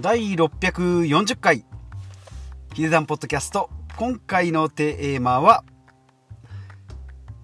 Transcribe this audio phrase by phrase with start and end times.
[0.00, 1.64] 第640回。
[2.72, 3.68] ヒデダンポッドキャスト。
[3.96, 5.64] 今回のテーマは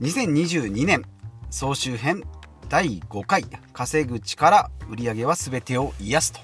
[0.00, 1.02] 2022年
[1.50, 2.22] 総集編
[2.68, 3.45] 第5回。
[3.72, 6.40] 稼ぐ力売上は全てを癒すと。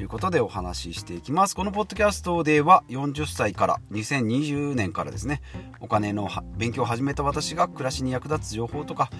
[0.00, 1.54] いうことでお話ししていきます。
[1.54, 5.42] このポッドキャストでは40歳から2020年からですね。
[5.80, 9.10] お金の勉強を始めた私が暮らしに役立つ情報とか、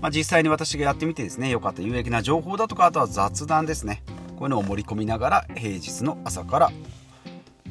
[0.00, 4.02] まあ、実際に私がやってみてですね良かった有益な情報だとかあとは雑談ですね。
[4.42, 6.72] こういうのを盛り込みながら平日の朝から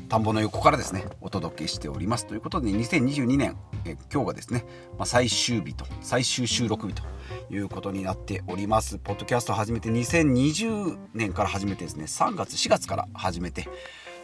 [0.07, 4.63] 田んぼの横からですねお届けしておりますということで2022年え今日がですね、
[4.97, 7.03] まあ、最終日と最終収録日と
[7.49, 13.67] いうことになっておりますポッドキャスト始めて2020年から始めてですね3月4月から始めて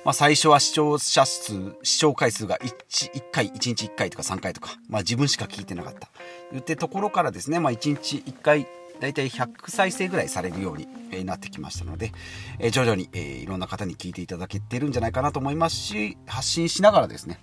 [0.05, 6.07] まあ、最初は視聴者数、視聴回数が 1, 1回、1日1回とか3回とか、まあ自分しか聞いてなかった。
[6.53, 8.67] 言ってところからですね、まあ1日1回
[8.99, 12.11] 大体100再生ぐらいされるようになってきましたので、
[12.59, 17.39] え徐々に、えいろんな方に聞いていただけてるんじゃないかなと思いますし、発信しながらですね、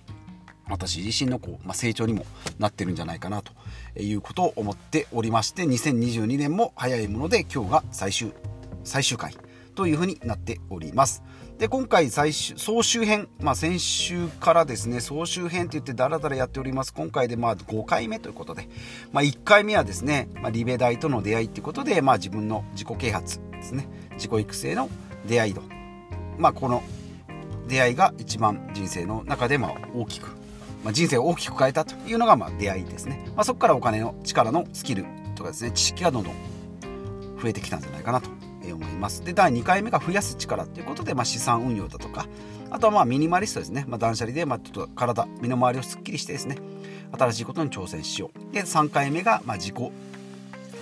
[0.69, 2.25] 私自身のこう、まあ、成長にも
[2.57, 3.53] なってるんじゃないかなと
[3.99, 8.33] いうことを思っておりまして、2022年も早いもので今日が最終、
[8.83, 9.37] 最終回
[9.75, 11.23] というふうになっております。
[11.57, 16.93] で、今回最終、総集編、まあ先週からですね、総集編って言ってダラダラやっております。
[16.93, 18.67] 今回でまあ5回目ということで、
[19.13, 24.89] まあ1回目はですね、まあ、リベ大との出会いっていうことで、まあ自分の自己啓発ですね、自己育成の
[25.27, 25.61] 出会い度。
[26.37, 26.83] まあこの
[27.69, 30.27] 出会いが一番人生の中でまあ大きく、
[30.83, 33.23] まあ、人生を大きく変えたというのがまあ出会いですね。
[33.33, 36.33] まあそこからお金の力のスキルとかですね、知識がどんどん
[37.41, 38.29] 増えてきたんじゃないかなと
[38.73, 39.23] 思います。
[39.23, 42.27] で、第2回目が増やす力ということで、まあ、資産運用だとか、
[42.69, 43.85] あとはまあミニマリストですね。
[43.87, 46.57] まあ、断捨離で、まあ、ちょっと体、身の回りをすっきりしてですね、
[47.17, 48.53] 新しいことに挑戦しよう。
[48.53, 49.91] で、3回目が、まあ、自己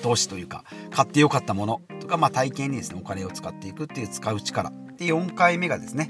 [0.01, 4.71] 投資というか、買ってよかったものとか、まあ、体験にですね、お金を使っていくっていう使う力。
[4.97, 6.09] で、4回目がですね、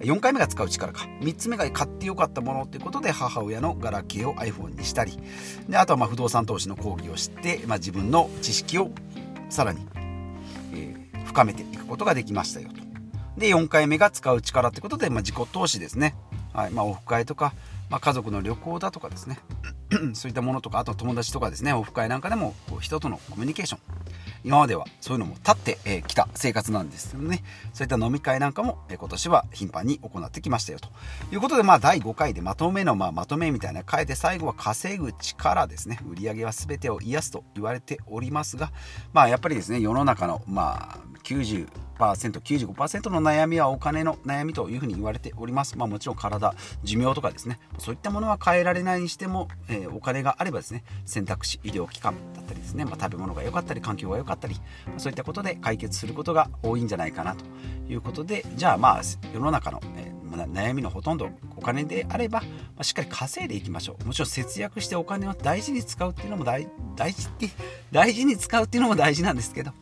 [0.00, 1.06] 4回目が使う力か。
[1.20, 5.18] 3つ目が買ってよかったものということで、母親のガラケーを iPhone にしたり、
[5.68, 8.90] で、あとはまあ不動産投資の講義をして、まあ、自分の知識を
[9.48, 9.86] さらに、
[10.72, 13.40] えー深めていくことができましたよと。
[13.40, 16.16] で、4回目が使う力ってことで、まあ、自己投資ですね。
[16.52, 16.70] はい。
[16.72, 17.52] まあ、オフ会とか、
[17.90, 19.38] まあ、家族の旅行だとかですね。
[20.14, 23.80] そういったものとか、あと友達とかですね、オフ会なんかでも、こう人とのコミュニケーション。
[24.44, 27.42] 今まではそういうのも立ってき、えー、た生活なんですよね。
[27.72, 30.88] そういった飲み会なんかも、え、今年は頻繁に行ってきましたよと
[31.32, 35.98] いうことで、まあ第5回でまとめの、まあ、まとめみたいな書いて最後は稼ぐ力ですね。
[36.10, 38.72] 売り上げは全てを癒すと言われておりますが、
[39.12, 45.76] まあやっぱりですね、世の中の、まあ90 95%の悩みはお金の悩みというふうに言われております。
[45.76, 46.54] まあもちろん体、
[46.84, 54.54] 寿命とかですね、そういったものは変えられないにしても、えー、お金があればですね、選択肢、医療機関だったりですね、まあ、食べ物が良かったり、環境が良かったり、
[54.86, 57.44] まあ、そういったことで解決することが多いんじゃないかなと。
[57.90, 62.42] いうことで、じゃあまあ世の中の、えー悩みのほとんどお金であれば、
[62.76, 64.04] ま、しっかり稼いでいきましょう。
[64.04, 67.48] もちろん節約してお金を大事に使うっていうのも大大事って
[67.90, 69.72] 大事に使うっていうのも大事なんですけど。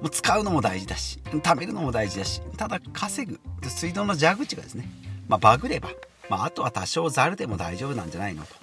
[0.00, 3.38] もう使うのも大事だし食べるのも大事だしただ稼ぐ。
[3.68, 4.88] 水道の蛇口がですね、
[5.28, 5.90] まあ、バグれば、
[6.28, 8.54] まあ、あとは多少ざるでも大丈夫なんじゃないのと。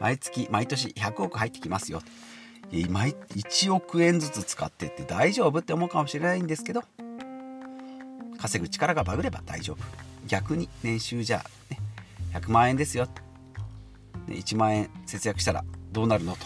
[0.00, 2.02] 毎月毎年100億入ってきますよ。
[2.90, 6.82] 毎1億円ずつ使ってって大丈夫って思うかもしれないんですけど
[8.38, 9.78] 稼ぐ力がバグれば大丈夫。
[10.26, 11.78] 逆に年収じゃ、ね、
[12.32, 13.08] 100万円ですよ。
[14.28, 16.36] 1万円節約したらどうなるの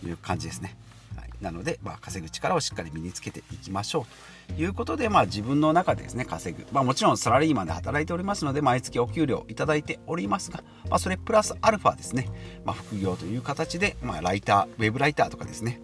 [0.00, 0.74] という感じですね。
[1.42, 4.06] なので、まあ、稼ぐ力をしっかり身につけていきましょ
[4.50, 12.28] うということで、まあ、自分の中でですね稼ぐ、まあ、もちろんサラリーマンで働いておりますので毎月お給料いただいておりますが、まあ、それプラスアルファですね、
[12.64, 15.80] まあ、副業という形で、まあ、ライターウェブライターとかですね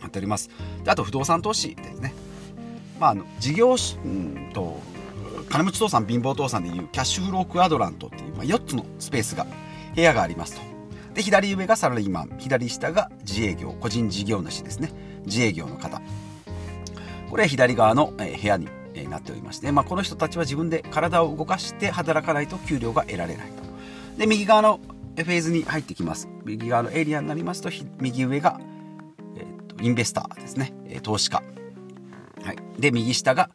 [0.00, 0.48] やっております。
[0.82, 2.14] であと不動産投資ですね、
[2.98, 4.80] まあ、あの事業うんと
[5.50, 9.46] 金持ち父さん貧乏父さんでいうキャッシュフロークアドラントっていう、まあ、4つのスペースが
[9.94, 10.69] 部屋がありますと。
[11.14, 14.92] で、左上がサラリーマン、左下が自営業、個人事業主ですね。
[15.26, 16.00] 自営業の方。
[17.28, 18.68] これは左側の部屋に
[19.08, 24.18] なっておりまして、まあ、この人たちは自分で体を動かして働かないと給料が得られないと。
[24.18, 24.80] で、右側の
[25.16, 26.28] フェーズに入ってきます。
[26.44, 28.60] 右側のエリアになりますと、右上が、
[29.36, 30.72] えーと、インベスターですね。
[31.02, 31.42] 投資家。
[32.42, 32.80] はい。
[32.80, 33.50] で、右下が、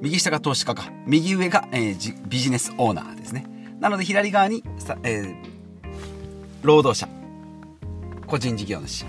[0.00, 0.90] 右下が投資家か。
[1.06, 3.46] 右上が、えー、ビジネスオーナーですね。
[3.80, 4.62] なので、左側に、
[5.02, 5.51] えー
[6.62, 7.08] 労働者。
[8.28, 9.04] 個人事業主。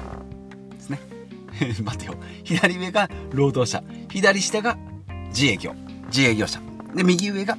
[0.71, 0.99] ですね。
[1.85, 2.15] 待てよ。
[2.43, 3.83] 左上が労働者。
[4.09, 4.75] 左下が
[5.27, 5.75] 自営業。
[6.07, 6.59] 自営業者。
[6.95, 7.57] で右上が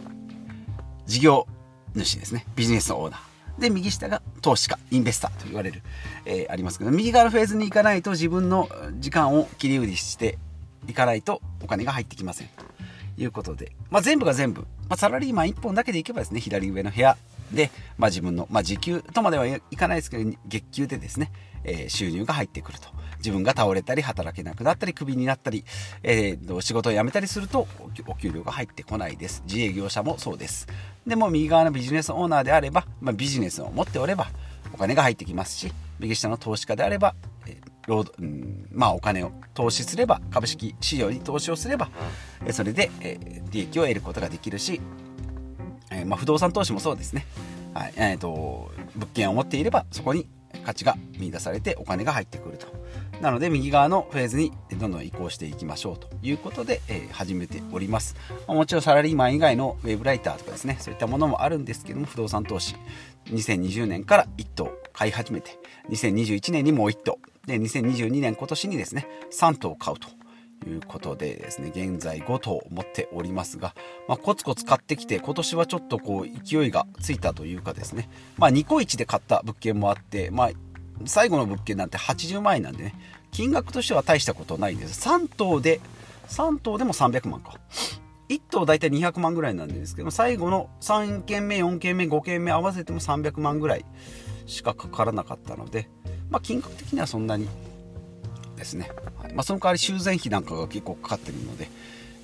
[1.07, 1.47] 事業
[1.95, 2.45] 主ですね。
[2.57, 3.61] ビジネスオーナー。
[3.61, 4.81] で右下が投資家。
[4.91, 5.31] インベスター。
[5.39, 5.83] と言われる、
[6.25, 6.91] えー、ありますけど。
[6.91, 8.69] 右側のフェーズに行かないと自分の
[8.99, 10.39] 時間を切り売りして
[10.89, 12.49] いかないとお金が入ってきません。
[12.49, 12.65] と
[13.17, 13.71] いうことで。
[13.95, 17.17] まあ、全部が全部、まあ、サラリーマン1本だけでいけばですね左上の部屋。
[17.53, 21.31] で、まあ、自分の、まあ、時給とまではいかないですけど月給でですね、
[21.63, 22.89] えー、収入が入ってくると。
[23.19, 25.65] 自分が倒れたり働けなくなったりクビになったり、
[26.03, 27.69] えー、仕事を辞めたりすると
[28.09, 29.45] お給料が入ってこないです。
[29.47, 30.67] 自営業者もそうです。
[31.07, 34.27] でも右側のビジネスオーナーであれば、まあ、ビジネスを持っておれば
[34.73, 37.15] お金が入ってきますし右下の投資家であれば、
[37.89, 41.91] うん、まあお金を投資すれば株式市場に投資をすれば
[42.51, 44.81] それで、え利益を得ることができるし、
[45.91, 47.27] えまあ、不動産投資もそうですね、
[47.75, 47.95] はい。
[47.97, 50.29] えーと、物件を持っていればそこに
[50.65, 52.67] 価値が見出されてお金が入ってくると。
[53.21, 56.09] なので右側のフェーズにどんどん移行していきましょうと。
[56.23, 58.17] いうことで、えー、始めております、
[58.47, 60.77] もちろんサラリーマン以外のウェブライターとかですね。
[60.81, 62.77] そういったものもあるんですけども不動産投資
[63.27, 65.59] 2020年から1棟買い始めて
[65.91, 70.09] 2021年にもう1棟で2022年今年にですね3棟買うと
[70.69, 73.75] いうことでですね現在5棟持っておりますが、
[74.09, 78.09] まあ、コツコツ買ってきて今年はちょっとこう勢いがついたというかですね、
[78.39, 80.51] まあ、2個1で買った物件もあって、まあ、
[81.05, 82.95] 最後の物件なんて80万円なんでね
[83.31, 85.09] 金額としては大したことないんです。
[85.09, 85.81] 3棟で
[86.29, 87.59] 3棟でも300万か。
[88.29, 93.85] 1棟大体200万ぐらいなんですけど最後の3件目4件目5件目合わせても300万ぐらい
[94.47, 95.89] しかかからなかったので
[96.31, 97.49] まあ、金額的にはそんなに
[98.57, 99.35] ですね、はい。
[99.35, 101.69] まあ、その代わり修繕費なんかが結構かかっているので、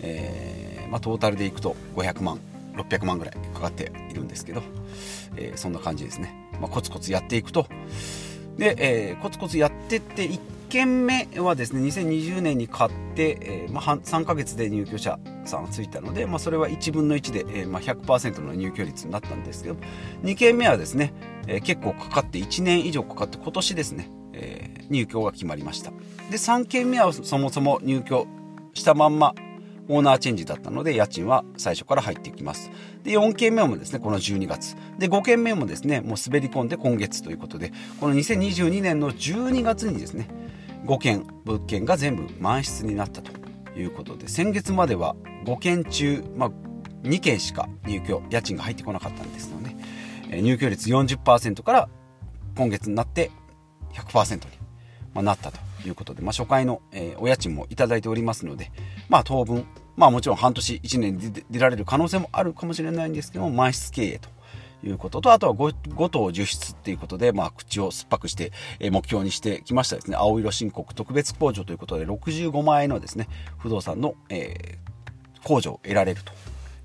[0.00, 2.40] えー、まあ、トータルでいくと500万
[2.74, 4.62] 600万ぐらいかかっているんですけど、
[5.36, 7.66] えー、そんな感じですね、まあ、コツコツやっていくと。
[8.58, 10.40] で、えー、コツコツやっていって1
[10.70, 19.76] 件目はですね2020年に買って、えーまあ、3ヶ月で入居者さんがついたので、まあ、それは1分の1で、えーまあ、100%の入居率になったんですけど
[20.22, 21.12] 2件目はですね、
[21.50, 25.90] え、結構かかって1年以上かかって今年ですね、え、入居が決まりました。
[26.30, 28.26] で3件目はそもそも入居
[28.72, 29.34] したまんま
[29.88, 32.70] オーナーチェンジだったので家賃は最初から入ってきます。
[33.02, 34.76] で4件目もですねこの12月。
[34.98, 40.28] で5件目もですねもう滑り込んで今月ということでこの2022年の12月にですね
[40.86, 43.32] 5件物件が全部満室になったと
[43.76, 46.50] いうことで先月までは5件中、まあ、
[47.02, 49.69] 2件しか入居家賃が入ってこなかったんですので、え
[50.30, 51.88] 入居率40%から
[52.56, 53.30] 今月になって
[53.92, 54.40] 100%に、
[55.14, 58.70] まなったということで、まあ、初回の、えお家賃もいただいておりますので、
[59.08, 59.66] まあ、当分、
[59.96, 64.28] まあ、もちろん半年1年で出られる可能性もあるかもしれないんですけども満室経営と
[64.86, 73.28] いうことと、あとは 5, 5頭受出っていうことで、まあ、口を酸っぱくして、え目標にしてきましたですね、青色申告特別控除ということで、65万円のですね、
[73.58, 76.32] 不動産の、えー、控除を得られると。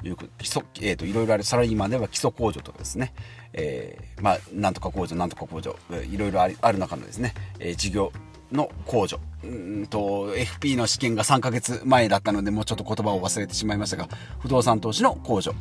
[0.08, 3.14] いう基礎、えーと、いろいろあるサラリーマンでは基礎控除とかですね、
[3.54, 5.76] えー、まあ、なんとか控除、なんとか控除、
[6.10, 8.12] いろいろある中のですね、えー、事業
[8.52, 9.20] の控除。
[9.44, 14.10] うんと FP の試験が3ヶ月前だったのでもうちょっと言葉を忘れてしまいましたが
[14.40, 15.54] 不動産投資の控除。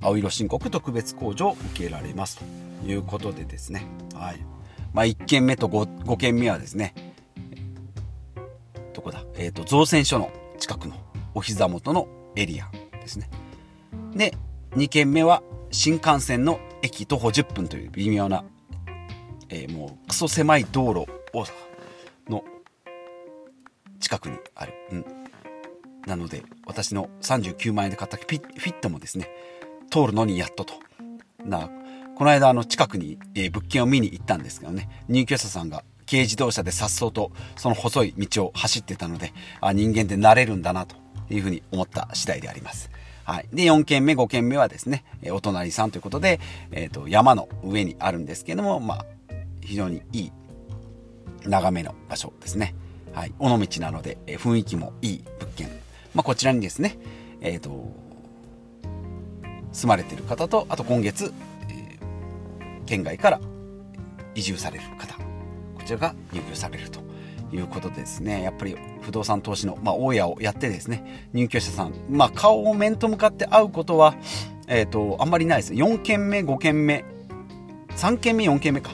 [0.00, 3.84] 青色申告特別控除を受けられますということでですね、
[4.14, 4.38] はい。
[4.92, 6.94] まあ、1件目と 5, 5件目はですね
[8.94, 10.94] どこだ、えーと、造船所の近くの
[11.34, 12.70] お膝元のエリア。
[13.08, 13.30] ですね。
[14.14, 14.34] で
[14.76, 18.44] 2件目は新幹線の駅徒歩10分という微妙な、
[19.48, 21.44] えー、もうクソ狭い道路を
[22.28, 22.44] の
[24.00, 25.04] 近くにある、うん、
[26.06, 29.28] なので私の39万円で買ったフィットもですね
[29.90, 30.74] 通るのにやっとと。
[31.44, 31.70] な
[32.16, 40.96] この間あの近くに、えー、物件を見に行ったんですけどね、入居者さんが軽自動車で颯爽とその細い道を走ってたので、あ人間って慣れるんだなと。
[41.30, 42.90] いうふうに思った次第であります。
[43.24, 43.48] はい。
[43.52, 49.06] で、4軒目、5軒目はですね、お隣さんということで、えっ、ー、と、山の上にあるんですけども、まあ、
[49.60, 50.32] 非常にいい
[51.44, 52.74] 眺めの場所ですね。
[53.12, 53.32] はい。
[53.38, 55.68] 尾道なので、え雰囲気もいい物件。
[56.14, 56.98] まあ、こちらにですね、
[57.40, 58.08] えっ、ー、と、
[59.72, 61.32] 住まれてる方とあと今月、
[61.68, 63.40] えー、県外から
[64.34, 65.22] 移住される方こ
[65.84, 67.00] ちらが入居されると
[67.52, 68.42] いうことですね。
[68.42, 74.14] やっぱり不動産投資の、まあ、大家をやってですね入居者さん、まあ、顔を面と向かって会うことは、
[74.66, 75.74] えーと、あんまりないです。
[75.74, 77.04] 4軒目5軒目
[77.90, 78.90] 3軒目4軒目か。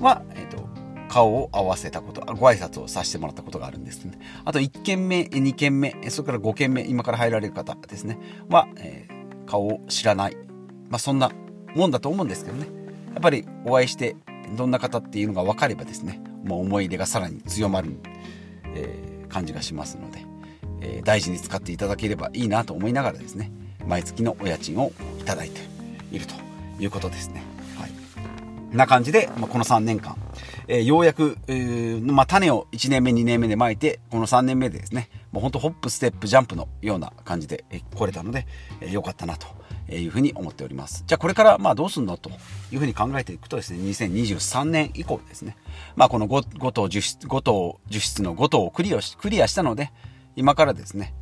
[0.00, 0.68] は、えーと、
[1.08, 4.18] 顔を合わせたことご挨拶をさせてもらったことがあるんですね。
[4.44, 8.18] あと1軒目2軒目それから5軒目今から入られる方ですね。
[8.48, 10.36] は、えー顔を知らない、
[10.90, 11.30] まあ、そんな
[11.74, 12.66] もんだと思うんですけどね。
[13.14, 14.16] やっぱりお会いして
[14.56, 17.96] どんな方っていうのが分かればですねもう思い出がさらに強まる、
[18.74, 20.24] えー、感じがしますので、
[20.80, 23.50] えー、大事に使っていただければいいなと思いながらですね
[23.86, 25.60] 毎月のお家賃をいただいて
[26.10, 26.34] いると
[26.80, 27.42] いうことですね。
[27.78, 30.16] はい、な感じで、まあ、この3年間
[30.68, 38.46] えー、ようやく、えー、まあ、種を1年目、2年目でまいて、この3年目でですね、もうほんとホップ、ステップ、ジャンプのような感じで、来れたので、
[38.80, 39.46] えー、よかったなと
[39.94, 41.04] いうふうに思っております。
[41.06, 42.30] じゃあこれからまあどうすんのと
[42.72, 45.56] いうふうに考えていくとですね、2023年以降ですね、
[45.94, 49.92] まあこの 5, 5頭10室、5頭10室の5頭をクリアしクリアしたので、
[50.34, 51.14] 今からですね、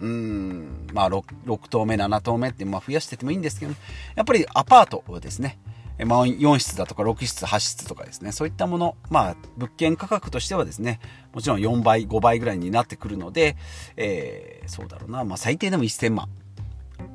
[0.00, 3.74] うん、まあ 6, 6棟目、7棟目ってまあ増やしててもいいんですけど、
[4.14, 5.58] やっぱりアパートをですね、
[6.04, 10.98] まあ、4室だとか6室、8室とかですね、そういったもの、まあ、物件価格としてはですね、
[11.32, 13.56] もちろん4倍、5倍ぐらいになってくるので、
[13.96, 16.28] えー、そうだろうな、まあ、最低でも1000万。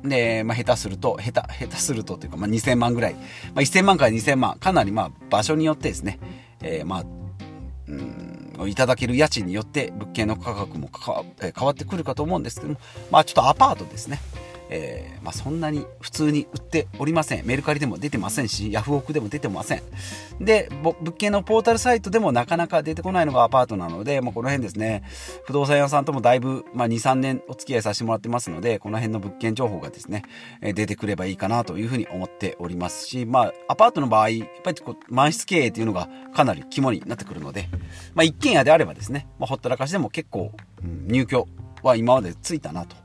[0.04, 3.14] で、まあ、下手すると、下手、下手するとというか、まあ、2000万ぐらい。
[3.14, 3.20] ま
[3.56, 6.18] あ、1000万から2000万、かなりまあ、場所によってですね、
[6.62, 7.04] えー、まあ、
[7.88, 12.80] うん、いただける家賃によって物件の価格もか変わってくるかと思うんですけども、
[13.10, 14.20] まあ、ちょっとアパートですね。
[14.70, 17.44] えー、まあ、そんなに普通に売っておりません。
[17.44, 19.82] メルカリでも出てませんし、ヤフオクでも出てません。
[20.40, 25.02] で、物件のポータルサイトでもなかなか出てこないのがアパートなので、まあ、この辺ですね、
[25.44, 30.22] 不動産屋さんともだいぶ、まあ、2、3年お付き合いさせてもらってますので、この辺の物件情報がですね、
[30.62, 37.68] え出てくればいいかなというふうに思っておりますし、まあ、アパートの場合、やっぱりこう満室経営っていうのがかなり肝になってくるので、
[38.14, 41.48] まあ、一軒家であればですね、まあ、ほったらかしでも結構、うん、入居
[41.82, 42.96] は今までついたなと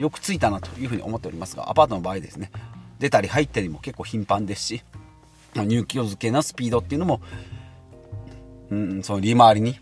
[0.00, 2.50] よくついたなというふうに思っておりますが、アパートの場合ですね、
[2.98, 4.82] 出たり入ったりも結構頻繁ですし、
[5.54, 7.20] 入居付けのスピードっていうのも、
[8.70, 9.78] うん、その利回りに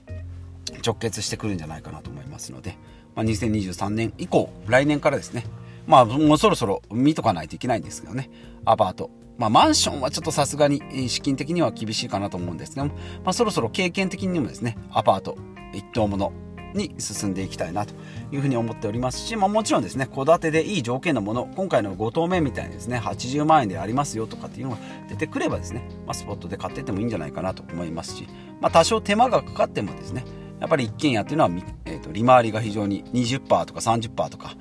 [0.85, 2.77] 直結してくるんじゃないかなと思いますので、
[3.15, 5.45] まあ、2023年以降、来年からですね、
[5.87, 8.29] まあ、もうそろそろ見とかないといけないんですけどね、
[8.65, 9.11] アパート。
[9.37, 15.39] まあ、マンションはちょっとさすがに資金的には厳しいかなと思うんですけども、まあ、そろそろ経験的にもですね、アパート、
[15.73, 16.33] 一棟もの、
[16.75, 17.95] に進んでいきたいなと
[18.33, 28.29] いうふうに思っておりますし、まあ、もちろんですね戸建てでいい条件のもの今回の5棟目みたいにですね80万円でありますよとかっていうのが出てくればですね、まあ、スポットで買ってってもいいんじゃないかなと思いますし、
[28.61, 30.25] まあ、多少手間がかかってもですね
[30.61, 31.51] やっぱり一軒家っていうのは、
[31.85, 34.57] えーと、利回りが非常に20%とか30%とか、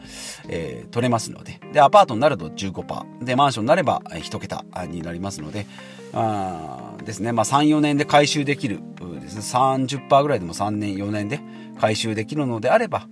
[0.47, 5.65] えー、取れますのででアパートになると15%でマンションになれば1桁になりますので
[6.13, 8.79] あですね、まあ、34年で回収できる
[9.27, 11.39] ですね30%ぐらいでも3年4年で
[11.77, 13.07] 回収できるのであれば、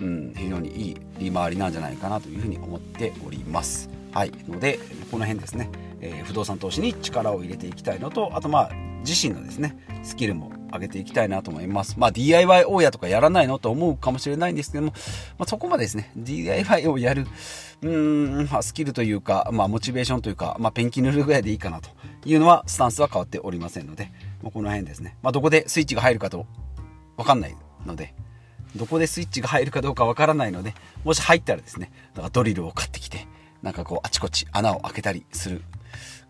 [0.00, 3.90] うん、非常にいい利回りなんじゃないかなというふうに思っております。
[4.12, 4.78] はい、ので
[5.10, 5.70] この辺ですね、
[6.00, 8.70] えー、不動産投資に力を入れていきたいのとあとまあ
[9.06, 11.98] 自身のですねスキルも上げていきたいなと思います。
[11.98, 14.92] まあ DIY 大家とかやらないのと思うかもしれないんですけども、
[15.38, 17.26] まあ、そこまでですね DIY をやる
[17.82, 21.90] うーん、まあ、スキルというか、まあ、モチベーションというか、まあ、ペンキ塗るぐらいでいいかなと
[22.24, 26.46] いうのはスタンスは変わっておりませんので、まあ、この辺ですね、まあ、どこでスイッチが入るかと
[27.16, 27.56] 分かんない
[27.86, 28.14] ので、
[28.76, 33.26] どこでスイッチが入るかどうかわからないので、もし入ったらですね、だからドリルを買ってきて、
[33.62, 35.62] なんかこう、あちこち穴を開けたりする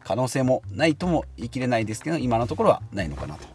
[0.04, 3.48] 可能性もないとも言い切れないですけど、今のところはないのかなという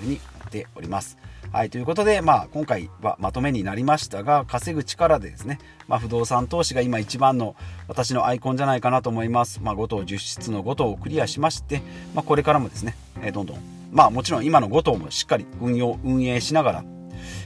[0.00, 1.18] ふうに思っております。
[1.52, 7.54] はい、ということで、まあ、今回はまとめになりましたが、稼ぐ力でですね、まあ、不動産投資が今一番の
[7.86, 9.60] 私のアイコンじゃないかなと思います。
[9.62, 11.80] まあ、5棟10室の5棟をクリアしまして、
[12.12, 13.58] まあ、これからもですね、えどんどん、
[13.92, 16.84] まあ、もちろん今の5棟もしっかり運用、運営しながら、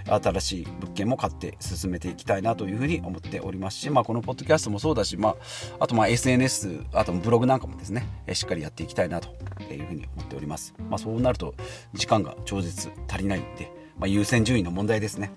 [0.07, 5.37] 新しい物件も買って進めていきたいなというふうに思っておりますし、まあ、このポッドキャストもそうだし、まあ、
[5.81, 9.29] あとま SNS あとブログなんかもですねしっかりやっていきたいなと
[9.73, 11.55] いうふうに思っております、まあ、そうなると
[11.95, 15.33] 時間が超絶足りないんで、まあ、優先順位の問題ですね。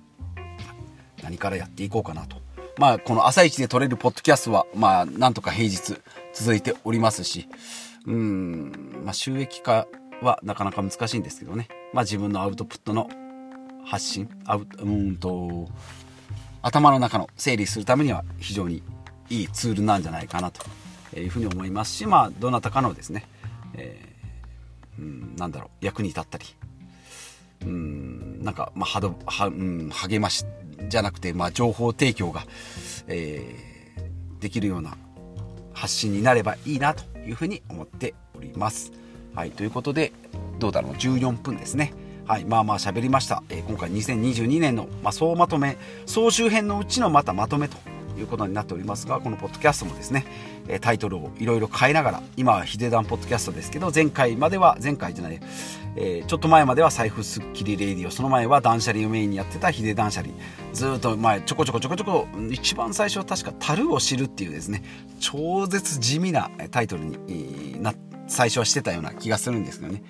[1.23, 2.37] 何からやっていこうかなと。
[2.77, 6.01] まあこの朝一で撮れるポッドキャストはまあなんとか平日
[6.33, 7.47] 続いておりますし
[8.07, 9.87] うん、まあ、収益化
[10.21, 13.09] はなかなか難しいんですけどね、まあ、自分のアウトプットの
[13.85, 15.67] 発信あうんと
[16.61, 18.83] 頭の中の整理するためには非常に
[19.29, 23.25] いいツールなんじゃないかなというふうに思いますし、まあ、どなたかのですね、
[23.73, 26.45] えー、うん、なんだろう役に立ったり
[27.65, 30.45] うんなんか、まあ、はどは、うん、励まし
[30.89, 32.45] じゃなくて、まあ、情報提供が、
[33.07, 34.97] えー、できるような
[35.73, 38.91] 発信になればいいなというふうに思っております。
[39.33, 40.11] はい、ということで
[40.59, 41.93] どうだろう14分ですね。
[42.31, 47.75] はい、まあまあ喋りました、えー、今回2022年の、まあ、総まとめ総集編のうちのまたまとめと
[48.17, 50.25] いうことになっておりますがこのポッドキャストもですね
[50.69, 55.41] えタイトルをいろいろ変えながら今はヒデダンポッドキャストですけど前回までは前回じゃない、
[55.97, 60.33] えー、ちょっと前までは財布スッキリレディオその前は断捨離をメインにやってたヒデ断捨離。
[60.71, 64.83] ずっと前ちょこちょこちょこちょこ一番最初は確か「樽を知る」っていうですね
[65.19, 70.03] 超絶地味なタイトルになって最初はしてたような気がするんですけどね。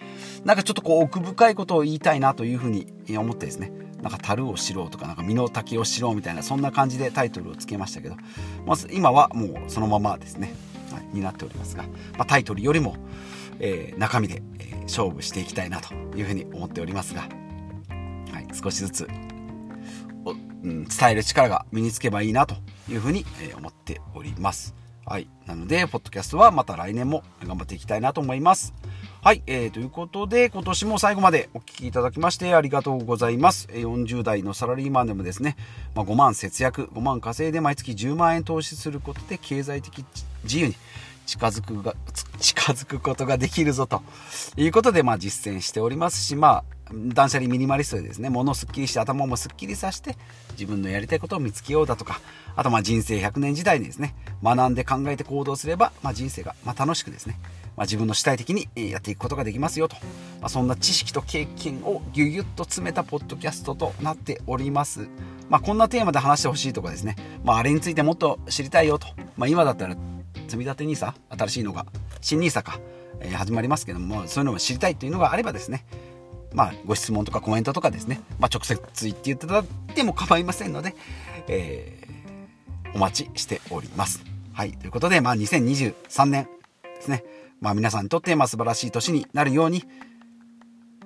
[0.46, 2.88] なんかちょっとこう奥深いことを言いたいなというふうに
[3.18, 8.16] 思ってですね、なんか樽を知ろうとか、なんか身の丈を知ろうみたいな、そんな感じでタイトルをつけましたけど、
[8.66, 10.54] まず今はもうそのままですね、
[10.92, 11.84] はい、になっておりますが、
[12.18, 12.96] まあ、タイトルよりも、
[13.60, 17.28] えー、中身で、えー、勝負していきたいなというふうに思っておりますが、は
[18.40, 19.08] い、少しずつ
[20.64, 22.56] うん、伝える力が身につけばいいなと
[22.88, 24.76] いうふうに、えー、思っております。
[25.12, 25.28] はい。
[25.46, 28.74] なので、ポッドキャストはまた来年も頑張っていきたいなと思います。
[29.22, 29.44] はい。
[29.46, 33.68] えー、ということで、今年も最後までお聴きいただきましてありがとうございます。
[33.74, 35.58] 40代のサラリーマンでもですね、
[35.96, 40.06] まあ、5万節約、5万稼いで毎月10万円投資することで経済的
[40.46, 40.76] 自由に
[41.26, 41.94] 近づくが、
[42.40, 44.04] 近づくことができるぞと
[44.56, 46.64] いうことで、まあ実践しておりますし、まあ、
[46.94, 50.18] 断捨離ミニマリストでですね、物をすっきりして頭もすっきりさして、
[50.54, 52.20] 自分のやりたいことを見つけようだとか、
[52.56, 57.40] あとまあ人生100年時代にですね、学んで考えて行動すれば、まあ人生がま楽しくですね、
[57.78, 59.96] まあ、自分の主体的にやっていくことができますよと、
[60.42, 65.08] まあ、そんな知識と経験をぎゅぎゅっと詰めたポッドキャストとなっております。
[65.50, 69.08] まあ、こんなテーマで話してほしいとかですね、まあ、あれについてもっと知りたいよと、
[69.38, 69.96] まあ、今だったら
[70.48, 71.86] 積み立て NISA 新しいのが
[72.22, 72.80] 新 NISA か、
[73.20, 75.86] え、始まりますけどもそういうのを知りたいというのがあればですね
[76.54, 80.96] まあ、ご質問とかコメントとかですね、まあ、直接言っていただいても構いませんので、
[81.48, 84.24] えー、お待ちしております。
[84.54, 84.74] はい。
[84.74, 86.48] ということで、まあ、2023年
[86.84, 87.24] ですね。
[87.62, 89.84] まあ、皆さんにとって、まあ、素晴らしい年になるように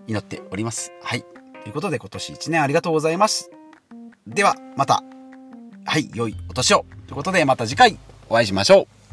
[0.07, 0.91] 祈っております。
[1.03, 1.25] はい。
[1.63, 3.51] ということで、今年1年ありがとうございます。
[4.27, 5.03] では、また、
[5.85, 6.85] はい、良いお年を。
[7.07, 7.97] ということで、また次回
[8.29, 9.04] お会いしましょう。